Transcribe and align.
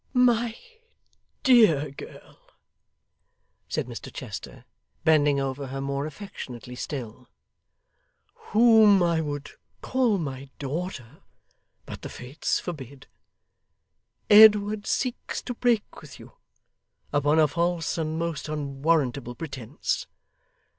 'My 0.15 0.57
dear 1.43 1.91
girl,' 1.91 2.49
said 3.67 3.85
Mr 3.85 4.11
Chester, 4.11 4.65
bending 5.03 5.39
over 5.39 5.67
her 5.67 5.79
more 5.79 6.07
affectionately 6.07 6.73
still; 6.73 7.27
'whom 8.47 9.03
I 9.03 9.21
would 9.21 9.51
call 9.81 10.17
my 10.17 10.49
daughter, 10.57 11.21
but 11.85 12.01
the 12.01 12.09
Fates 12.09 12.59
forbid, 12.59 13.05
Edward 14.27 14.87
seeks 14.87 15.39
to 15.43 15.53
break 15.53 16.01
with 16.01 16.19
you 16.19 16.31
upon 17.13 17.37
a 17.37 17.47
false 17.47 17.95
and 17.99 18.17
most 18.17 18.49
unwarrantable 18.49 19.35
pretence. 19.35 20.07